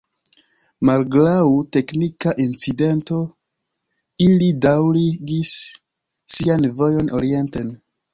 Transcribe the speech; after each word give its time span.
Malgraŭ 0.89 1.41
teknika 1.75 2.31
incidento, 2.45 3.17
ili 4.29 4.47
daŭrigis 4.67 5.53
sian 6.37 6.67
vojon 6.81 7.13
orienten. 7.21 7.71